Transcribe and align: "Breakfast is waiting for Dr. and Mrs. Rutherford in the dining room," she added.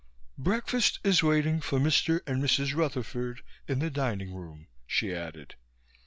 "Breakfast 0.39 0.97
is 1.03 1.21
waiting 1.21 1.61
for 1.61 1.77
Dr. 1.77 2.23
and 2.25 2.41
Mrs. 2.41 2.75
Rutherford 2.75 3.43
in 3.67 3.77
the 3.77 3.91
dining 3.91 4.33
room," 4.33 4.65
she 4.87 5.13
added. 5.13 5.53